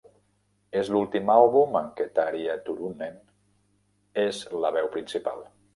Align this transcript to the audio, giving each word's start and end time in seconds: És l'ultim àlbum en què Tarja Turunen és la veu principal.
És 0.79 0.87
l'ultim 0.95 1.29
àlbum 1.33 1.77
en 1.81 1.91
què 1.99 2.09
Tarja 2.17 2.57
Turunen 2.71 3.23
és 4.27 4.43
la 4.65 4.75
veu 4.81 4.93
principal. 4.99 5.51